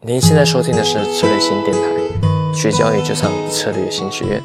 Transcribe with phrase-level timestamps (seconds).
[0.00, 4.40] 您现在收听的是策略新电台，学交易就上策略新学院。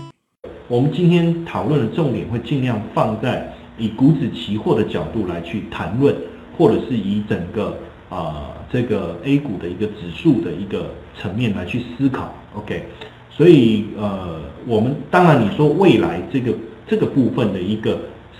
[0.67, 6.15] 我们今天讨论的重点会尽量放在以股指期货的角度来去谈论，
[6.57, 7.77] 或者是以整个
[8.09, 12.33] 啊、这个 A 股的一个指数的一个层面来去思考。
[12.55, 12.87] OK，
[13.29, 16.51] 所以呃，我们当然你说未来这个
[16.87, 17.99] 这个部分的一个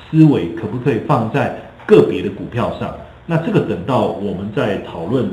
[0.09, 1.55] 思维可不可以放在
[1.85, 2.91] 个别的股票上？
[3.27, 5.29] 那这个等到我们在讨论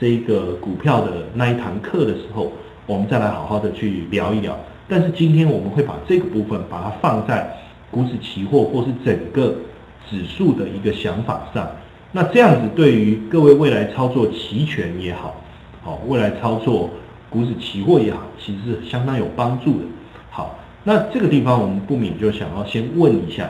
[0.00, 2.50] 这一个股票的那一堂课的时候，
[2.86, 4.58] 我们再来好好的去聊一聊。
[4.88, 7.54] 但是今天我们会把这个部分把它放在
[7.90, 9.54] 股指期货或是整个
[10.08, 11.70] 指数的一个想法上。
[12.12, 15.36] 那这样子对于各位未来操作期权也好，
[15.82, 16.88] 好未来操作
[17.28, 19.84] 股指期货也好，其实是相当有帮助的。
[20.30, 23.48] 好，那这个地方我们不免就想要先问一下，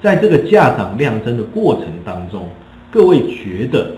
[0.00, 2.48] 在这个价涨量增的过程当中，
[2.90, 3.96] 各位觉得，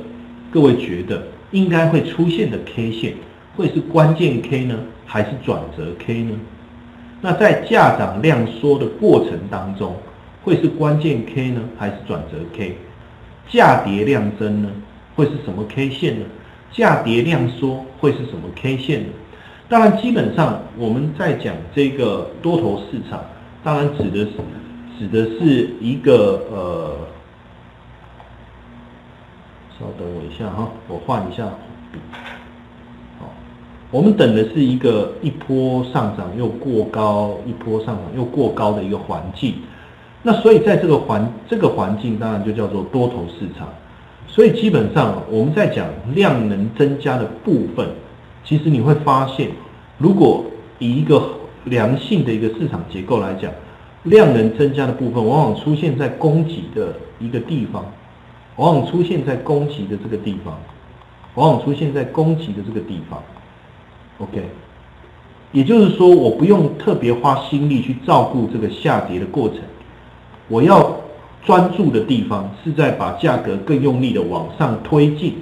[0.55, 3.15] 各位觉得应该会出现的 K 线
[3.57, 6.39] 会是关键 K 呢，还是转折 K 呢？
[7.21, 9.97] 那在价涨量缩的过程当中，
[10.45, 12.77] 会是关键 K 呢，还是转折 K？
[13.51, 14.71] 价跌量增呢，
[15.17, 16.27] 会是什么 K 线呢？
[16.71, 19.07] 价跌量缩会是什么 K 线呢？
[19.69, 23.25] 当然，基本上我们在讲这个多头市场，
[23.65, 24.31] 当然指的是
[25.01, 26.97] 指的是一个呃，
[29.79, 31.45] 稍等我一下哈，我换一下。
[33.19, 33.29] 好，
[33.91, 39.55] 我们等的是一个一波上涨又过高，一波上涨又过高的一个环境。
[40.23, 43.69] 那所以在这个环这个环境，当然就叫做多头市场。
[44.27, 47.87] 所以基本上我们在讲量能增加的部分，
[48.45, 49.51] 其实你会发现，
[49.99, 50.45] 如果
[50.79, 51.23] 以一个
[51.65, 53.53] 良性的一个市场结构来讲，
[54.05, 57.85] 量能增加的部分往往出现在供给的一个地方，
[58.57, 60.59] 往往出现在供给的这个地方，
[61.35, 63.23] 往往出现在供给的这个地方。
[64.19, 64.43] OK，
[65.53, 69.59] 也就是说，我不用特别花心力去照顾这个下跌的过程，
[70.49, 70.97] 我要
[71.45, 75.35] 专注的地方是在把价格更用力的往上推进。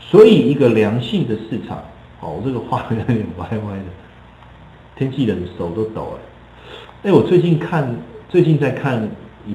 [0.00, 1.78] 所以，一个良性的市场，
[2.20, 3.84] 哦，我这个话有点歪歪的，
[4.96, 7.08] 天气冷手都抖哎。
[7.08, 7.96] 哎，我最近看，
[8.28, 9.08] 最近在看
[9.46, 9.54] 一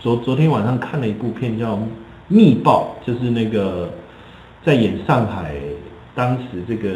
[0.00, 1.76] 昨昨天晚上看了一部片叫
[2.32, 3.90] 《密报》，就是那个
[4.64, 5.54] 在演上海
[6.14, 6.88] 当时这个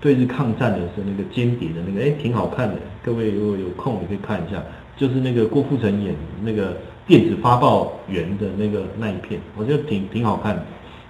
[0.00, 2.76] 对日抗战的是那个间谍的那个，哎，挺好看的。
[3.04, 4.62] 各位如果有空，也可以看一下，
[4.96, 10.62] 就是那个郭富城演那个电子发报员的那个那一片，我觉得挺挺好看的。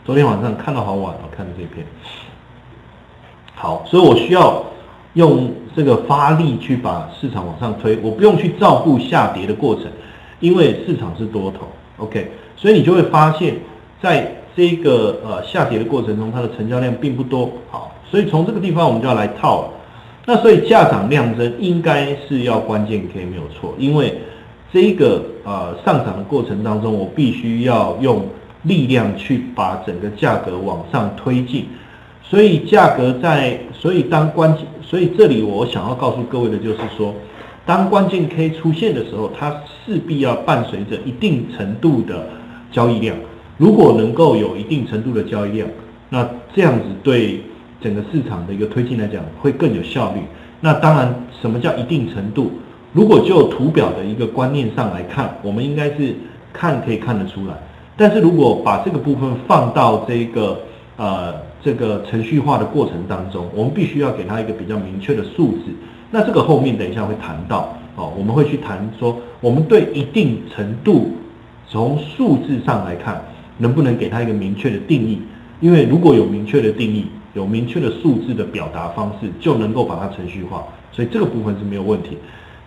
[0.05, 1.87] 昨天晚上看到好晚了，看的这片。
[3.55, 4.65] 好，所以我需要
[5.13, 9.85] 用这个发力去把市场往上推，我不用去照顾下跌的过程，
[10.41, 11.69] 因为市场是多头。
[11.99, 12.31] OK，
[12.63, 13.57] 所以你就会发现，
[14.01, 17.51] 在这个呃下跌的过程中，它的成交量并不多。
[17.69, 19.69] 好，所以从这个地方我们就要来套。
[20.25, 24.17] 那所以价涨量增应该是要关键 K 没有错，因为
[24.73, 28.29] 这个呃上涨的过程当中，我必须要用
[28.63, 31.67] 力量去把整个价格往上推进。
[32.23, 37.13] 所以价格在，所以当关键，所以这里我想要告诉各位的就是说，
[37.67, 39.51] 当关键 K 出现的时候，它
[39.85, 42.29] 势必要伴随着一定程度的
[42.73, 43.17] 交易量。
[43.59, 45.69] 如果能够有一定程度的交易量，
[46.09, 47.41] 那这样子对
[47.81, 50.21] 整个市场的一个推进来讲会更有效率。
[50.61, 52.51] 那当然，什么叫一定程度？
[52.93, 56.15] 如果就图表的一个观念上来看，我们应该是
[56.53, 57.55] 看可以看得出来。
[57.97, 60.61] 但是如果把这个部分放到这个
[60.97, 65.65] 呃这个程序化的过程当中，我们必须要给它一个比较明确的数字。
[66.11, 71.13] 那这个后面等一下会谈到哦，我们会去谈说，我们对一定程度
[71.69, 73.23] 从数字上来看，
[73.59, 75.21] 能不能给它一个明确的定义？
[75.61, 80.65] 因为如果有明确的定义，有明确的数字的表达方式，就能够把它程序化。
[80.91, 82.19] 所以这个部分是没有问题。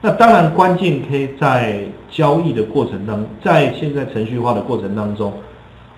[0.02, 5.34] 那当然，关键可以在交易的过程当，在现在程序化的过程当中。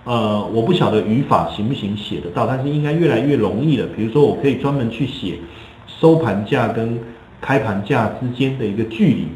[0.03, 3.85] 呃，我不晓得语法行不行写得到，但是应该越来越容易了。
[3.94, 5.38] 比如说，我可以专门去写
[5.85, 6.97] 收盘价跟
[7.41, 9.28] 开盘价之间的一个距离，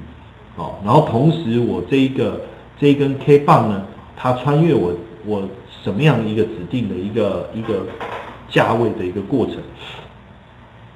[0.56, 2.40] 哦，然后同时我这一个
[2.82, 3.86] 这一根 K 棒呢，
[4.18, 4.92] 它穿越我
[5.24, 5.48] 我
[5.84, 7.86] 什么样一个指定的一个一个
[8.50, 9.58] 价位的一个过程。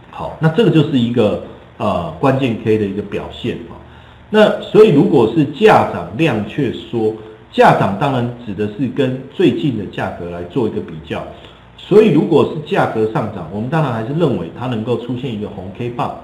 [0.10, 1.44] 好，那这个就是一个
[1.78, 3.78] 呃关键 K 的一个表现啊。
[4.32, 7.14] 那所以如果是价涨量却缩。
[7.52, 11.26] 价涨当然指的是跟最近的价格来做一个比较，
[11.78, 16.20] 所以如果是价格上涨，我们当然还是认为它能够出现一个红 K 棒，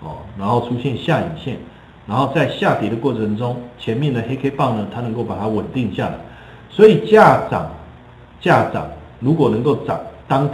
[0.00, 1.56] 哦，然后出现下影线，
[2.06, 6.14] 然后在下跌的过程中，前面的黑 K 棒呢，它能够把它稳定下来。
[6.70, 7.70] 所以价涨，
[8.40, 8.86] 价涨
[9.18, 9.98] 如果能够涨，
[10.28, 10.48] 当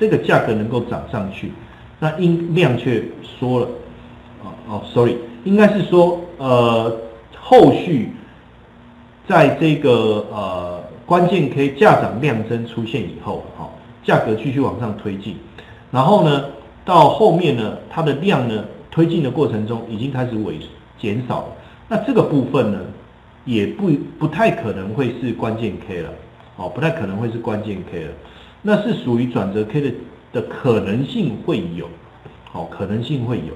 [0.00, 1.52] 这个价格能够涨上去，
[2.00, 3.68] 那应量却缩了，
[4.42, 6.94] 哦哦，sorry，应该是说呃
[7.40, 8.10] 后续
[9.28, 13.70] 在这个呃关键 K 价涨量增出现以后，哈、
[14.02, 15.36] 价格继续往上推进，
[15.90, 16.46] 然后呢
[16.84, 20.68] 到后面呢它的量呢推进的过程中已经开始萎缩。
[20.98, 21.56] 减少了，
[21.88, 22.80] 那这个部分呢
[23.44, 26.10] 也不不太可能会是关键 K 了，
[26.56, 28.10] 哦，不太可能会是关键 K 了。
[28.62, 29.94] 那是属于转折 K 的
[30.32, 31.88] 的可能性会有，
[32.52, 33.54] 哦，可能性会有，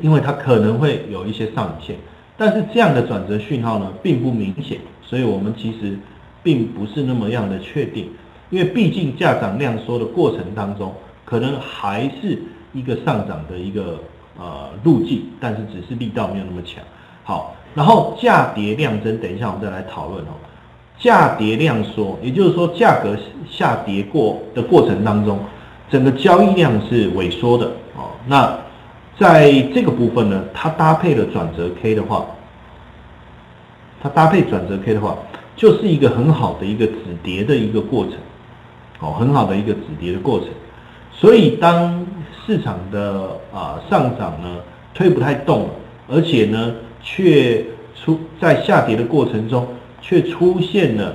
[0.00, 1.96] 因为它可能会有一些上影线，
[2.36, 5.98] 但是这样的转折讯号呢并不明显，所以我们其实
[6.42, 8.08] 并不是那么样的确定，
[8.50, 10.94] 因为毕竟价涨量缩的过程当中，
[11.24, 12.40] 可能还是
[12.72, 13.98] 一个上涨的一个
[14.38, 16.82] 呃路径，但是只是力道没有那么强。
[17.24, 20.32] 好，然后价跌量增，等一下我们再来讨论哦。
[20.98, 23.16] 价跌量缩，也就是说价格
[23.50, 25.38] 下跌过的过程当中，
[25.90, 28.10] 整个交易量是萎缩的哦。
[28.26, 28.56] 那
[29.18, 32.24] 在这个部分呢，它搭配了转折 K 的话，
[34.00, 35.16] 它搭配转折 K 的话，
[35.56, 38.14] 就是一个很好的一个止跌的一个过程，
[39.00, 40.48] 哦，很好的一个止跌的过程。
[41.12, 42.06] 所以当
[42.46, 44.58] 市场的啊上涨呢
[44.94, 45.68] 推不太动，
[46.08, 49.66] 而且呢却出在下跌的过程中。
[50.04, 51.14] 却出现了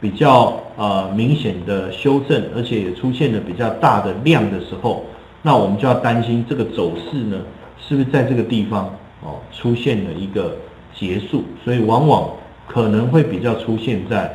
[0.00, 5.04] 比较呃明显的修正，而且也出现了比较大的量的时候，
[5.42, 7.36] 那我们就要担心这个走势呢，
[7.80, 8.84] 是不是在这个地方
[9.22, 10.56] 哦出现了一个
[10.94, 11.42] 结束？
[11.64, 12.30] 所以往往
[12.68, 14.32] 可能会比较出现在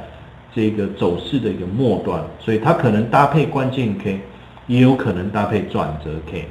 [0.54, 4.20] 这个走势的一个末端，所以它可能搭配关键 K，
[4.68, 6.48] 也有可能搭配转折 K，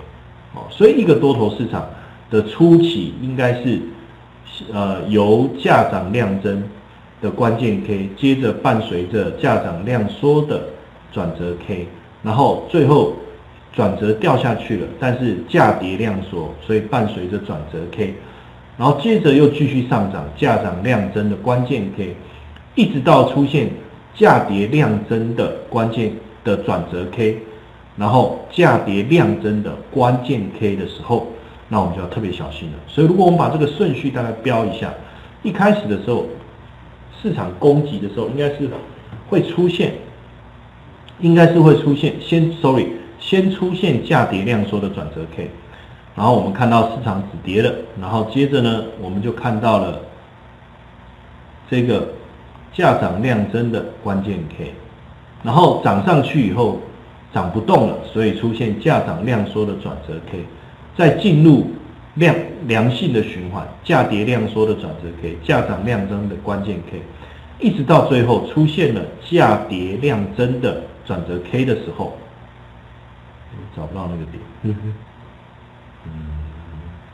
[0.54, 1.86] 哦，所以一个多头市场
[2.30, 3.80] 的初期应该是
[4.72, 6.62] 呃由价涨量增。
[7.22, 10.60] 的关键 K，接着伴随着价涨量缩的
[11.12, 11.86] 转折 K，
[12.20, 13.14] 然后最后
[13.72, 18.14] 转折掉下去了，但是价跌量缩，所以伴随着转折 K，
[18.76, 22.16] 然后接着又继续上涨，价涨量增的关键 K，
[22.74, 23.70] 一直到出现
[24.16, 26.12] 价跌量增的关键
[26.42, 27.38] 的转折 K，
[28.02, 31.28] 然后价跌量增的关键 K 的时候，
[31.68, 32.74] 那我们就要特别小心了。
[32.88, 34.92] 所以如果我们把这个顺序大概标一下，
[35.44, 36.26] 一开始的时候。
[37.22, 38.68] 市场攻击的时候，应该是
[39.28, 39.94] 会出现，
[41.20, 42.84] 应该是会出现先，sorry，
[43.20, 45.48] 先出现价跌量缩的转折 K，
[46.16, 50.00] 然后我们看到市场止跌了，然后接着呢，我们就看到了
[51.70, 52.08] 这个
[52.72, 54.72] 价涨量增的关键 K，
[55.44, 56.80] 然后涨上去以后
[57.34, 60.44] 涨不动了，所以出现价涨量缩的转折 K，
[60.96, 61.70] 再进入。
[62.16, 62.36] 量
[62.66, 67.00] 良性的循环，价跌量缩的转折 K，价涨量增的关键 K，
[67.58, 69.00] 一直到最后出现了
[69.30, 72.14] 价跌量增的转折 K 的时候，
[73.74, 74.76] 找不到那个点，
[76.04, 76.12] 嗯，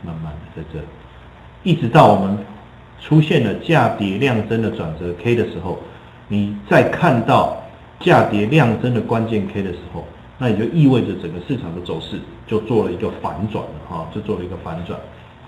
[0.02, 0.80] 慢慢的在这，
[1.62, 2.36] 一直到我们
[3.00, 5.78] 出现了价跌量增的转折 K 的时候，
[6.26, 7.62] 你再看到
[8.00, 10.04] 价跌量增的关键 K 的时候。
[10.40, 12.16] 那也就意味着整个市场的走势
[12.46, 14.96] 就做了一个反转了哈，就做了一个反转。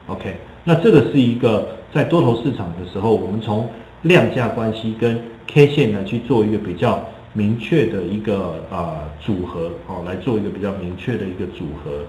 [0.09, 3.71] OK，那这个是一个在多头市场的时候，我们从
[4.03, 7.05] 量价关系跟 K 线呢去做一个比较
[7.35, 12.05] 明确的一个啊组合哦，来做一个比较明确的一个组合。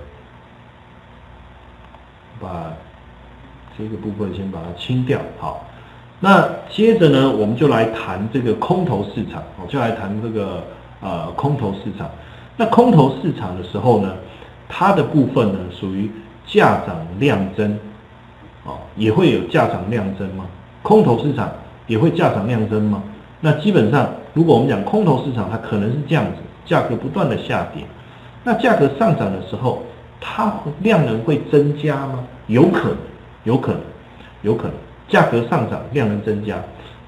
[2.40, 2.74] 把
[3.78, 5.22] 这个部分先把它清掉。
[5.38, 5.64] 好，
[6.24, 10.64] 那接着呢，我们就来谈这个空头市场，我就来谈这个
[11.02, 12.08] 呃空头市场。
[12.56, 14.14] 那空头市场的时候呢，
[14.70, 16.10] 它的部分呢属于
[16.46, 17.76] 价涨量增，
[18.64, 20.46] 哦，也会有价涨量增吗？
[20.84, 21.50] 空头市场
[21.88, 23.02] 也会价涨量增吗？
[23.40, 26.34] 那基本上，如果我们讲空头市场，它可能是这样子，
[26.68, 27.84] 价格不断的下跌，
[28.44, 29.82] 那价格上涨的时候，
[30.20, 32.24] 它量能会增加吗？
[32.46, 32.98] 有可能，
[33.46, 33.82] 有可能，
[34.44, 34.74] 有可能，
[35.12, 36.58] 价格上涨，量能增加，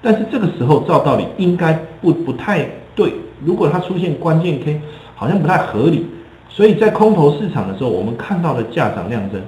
[0.04, 4.80] 但是这个时候照道理应该不不太对，如果它出现关键 K。
[5.16, 6.06] 好像不太合理，
[6.50, 9.40] 所以在空头市场的时候，我们看到的价涨量增，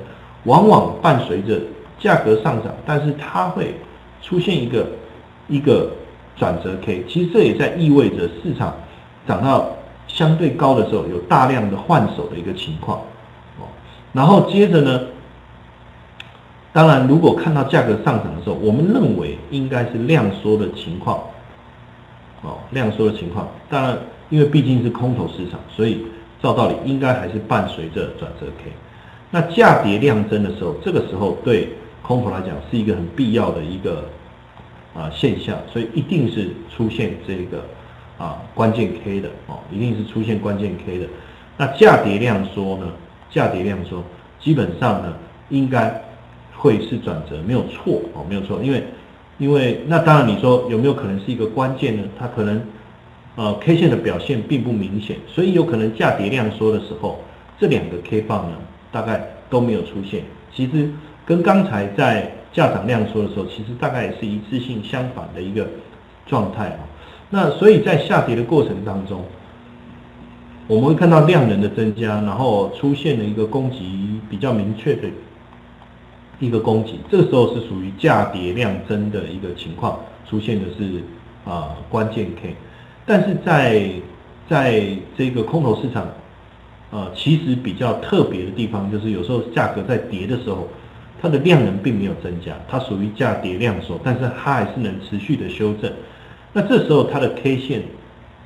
[0.46, 1.60] 往往伴随着
[2.00, 3.74] 价格上涨，但是它会
[4.22, 4.88] 出现一个
[5.50, 5.90] 一个
[6.38, 8.74] 转折 K，其实这也在意味着市场
[9.28, 9.70] 涨到
[10.08, 13.00] 相对高的时候，有大量的换手的一个情况。
[13.60, 13.68] 哦，
[14.14, 15.02] 然后接着呢，
[16.76, 21.24] 当然如果看到价格上涨的时候，我们认为应该是量缩的情况。
[22.42, 23.98] 哦，量缩的情况，当然。
[24.32, 26.04] 因为毕竟是空头市场，所以
[26.42, 28.72] 照道理应该还是伴随着转折 K。
[29.30, 31.70] 那价跌量增的时候，这个时候对
[32.02, 34.10] 空头来讲是一个很必要的一个
[34.96, 37.64] 啊现象，所以一定是出现这个
[38.18, 41.06] 啊关键 K 的哦，一定是出现关键 K 的。
[41.56, 42.88] 那价跌量缩呢？
[43.30, 44.04] 价跌量缩
[44.40, 45.14] 基本上呢，
[45.50, 46.02] 应该
[46.66, 48.60] 会是转折，没有错哦，没有错。
[48.64, 48.84] 因为
[49.38, 52.04] 因为那当然你说有没有可能是一个关键呢？
[52.18, 52.60] 它可能
[53.36, 57.20] 呃 K 线的表现并不明显，所以有可能价跌量缩的时候，
[57.60, 58.58] 这两个 K 棒呢
[58.92, 60.24] 大概都没有出现。
[60.52, 60.90] 其实
[61.24, 65.68] 跟刚才在价涨量缩的时候，其实大概也是一致性相反的一个
[66.26, 66.80] 状态啊。
[67.30, 69.24] 那所以在下跌的过程当中。
[70.68, 75.08] 我们会看到量能的增加，然后出现了一个攻击比较明确的
[76.40, 80.00] 一个攻击，这个时候是属于价跌量增的一个情况，
[80.30, 81.02] 出现的是
[81.46, 82.56] 啊关键 K，
[83.06, 83.92] 但是在
[84.50, 84.86] 在
[85.18, 86.08] 这个空头市场，
[86.92, 90.68] 呃其实比较特别的地方就是有时候价格在跌的时候，
[91.22, 95.92] 它的量能并没有增加，它属于价跌量缩，但是它还是能持续的修正，
[96.54, 97.84] 那这时候它的 K 线。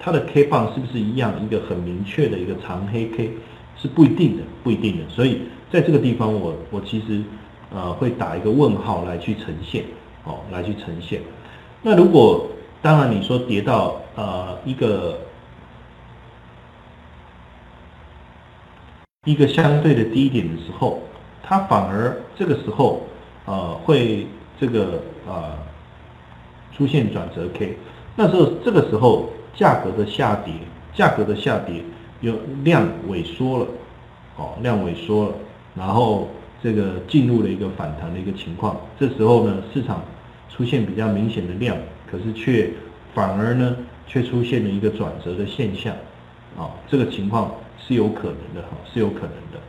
[0.01, 3.31] 它的 K 棒是不是一样一个很明确的一个长黑 K
[3.75, 5.03] 是不一定的，不一定的。
[5.09, 7.21] 所以在这个地方，我我其实
[7.71, 9.83] 呃会打一个问号来去呈现，
[10.23, 11.21] 哦，来去呈现。
[11.81, 12.47] 那如果
[12.81, 15.19] 当然你说跌到呃一个
[19.25, 20.99] 一个相对的低点的时候，
[21.43, 23.01] 它反而这个时候
[23.45, 24.27] 呃会
[24.59, 25.53] 这个呃
[26.75, 27.77] 出现转折 K，
[28.15, 29.29] 那时候这个时候。
[29.55, 30.53] 价格的下跌，
[30.93, 31.83] 价格的下跌，
[32.21, 32.33] 有
[32.63, 33.67] 量萎缩了，
[34.37, 35.33] 哦，量萎缩了，
[35.75, 36.29] 然后
[36.61, 38.75] 这个进入了一个反弹的一个情况。
[38.99, 40.03] 这时候呢，市场
[40.49, 41.75] 出现比较明显的量，
[42.09, 42.69] 可是却
[43.13, 43.75] 反而呢，
[44.07, 45.93] 却出现了一个转折的现象，
[46.57, 49.59] 啊，这个情况是有可能的，哈，是有可能的。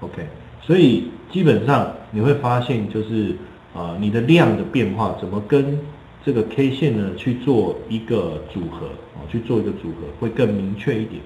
[0.00, 0.26] OK，
[0.60, 3.36] 所以基本上你会发现，就是
[3.74, 5.78] 啊，你的量的变化怎么跟？
[6.24, 11.20] 这个 K 线呢，去做一个组合哦，去做一个组合会更明确一点。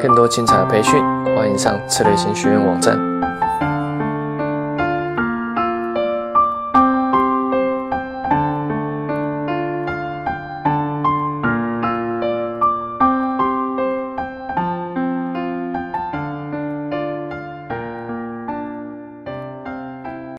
[0.00, 0.98] 更多精彩的培训，
[1.36, 3.09] 欢迎上策略型学院网站。